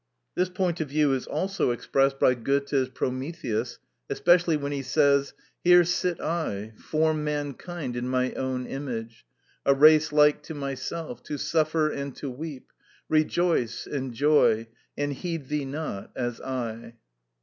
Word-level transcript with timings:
This 0.33 0.49
point 0.49 0.81
of 0.81 0.89
view 0.89 1.13
is 1.13 1.27
also 1.27 1.69
expressed 1.69 2.19
by 2.19 2.33
Goethe's 2.33 2.89
Prometheus, 2.89 3.77
especially 4.09 4.57
when 4.57 4.71
he 4.71 4.81
says— 4.81 5.35
"Here 5.63 5.83
sit 5.83 6.19
I, 6.19 6.73
form 6.75 7.23
mankind 7.23 7.95
In 7.95 8.09
my 8.09 8.33
own 8.33 8.65
image, 8.65 9.27
A 9.63 9.75
race 9.75 10.11
like 10.11 10.41
to 10.41 10.55
myself, 10.55 11.21
To 11.25 11.37
suffer 11.37 11.87
and 11.91 12.15
to 12.15 12.31
weep, 12.31 12.71
Rejoice, 13.09 13.85
enjoy, 13.85 14.65
And 14.97 15.13
heed 15.13 15.49
thee 15.49 15.65
not, 15.65 16.09
As 16.15 16.41
I." 16.41 16.95